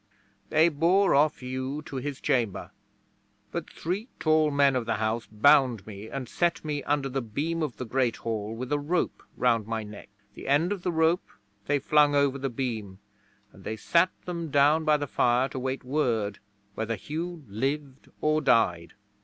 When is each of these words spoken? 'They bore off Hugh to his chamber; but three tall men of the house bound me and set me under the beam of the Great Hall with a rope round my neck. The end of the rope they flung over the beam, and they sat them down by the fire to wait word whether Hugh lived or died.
'They 0.49 0.67
bore 0.67 1.13
off 1.13 1.41
Hugh 1.41 1.83
to 1.85 1.97
his 1.97 2.19
chamber; 2.19 2.71
but 3.51 3.69
three 3.69 4.07
tall 4.19 4.49
men 4.49 4.75
of 4.75 4.87
the 4.87 4.95
house 4.95 5.27
bound 5.31 5.85
me 5.85 6.09
and 6.09 6.27
set 6.27 6.65
me 6.65 6.81
under 6.85 7.07
the 7.07 7.21
beam 7.21 7.61
of 7.61 7.77
the 7.77 7.85
Great 7.85 8.15
Hall 8.15 8.55
with 8.55 8.71
a 8.71 8.79
rope 8.79 9.21
round 9.37 9.67
my 9.67 9.83
neck. 9.83 10.09
The 10.33 10.47
end 10.47 10.71
of 10.71 10.81
the 10.81 10.91
rope 10.91 11.27
they 11.67 11.77
flung 11.77 12.15
over 12.15 12.39
the 12.39 12.49
beam, 12.49 12.97
and 13.53 13.63
they 13.63 13.77
sat 13.77 14.09
them 14.25 14.49
down 14.49 14.85
by 14.85 14.97
the 14.97 15.05
fire 15.05 15.47
to 15.49 15.59
wait 15.59 15.83
word 15.83 16.39
whether 16.73 16.95
Hugh 16.95 17.43
lived 17.47 18.09
or 18.21 18.41
died. 18.41 18.93